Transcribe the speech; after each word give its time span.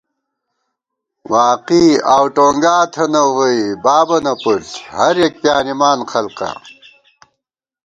واقعی 1.31 1.87
آؤوٹونگا 2.15 2.77
تھنہ 2.93 3.23
وُئی 3.35 3.61
بابَنہ 3.83 4.33
پُݪ، 4.41 4.65
ہریَک 4.95 5.33
پیانِمان 5.41 5.99
خلکا 6.11 6.51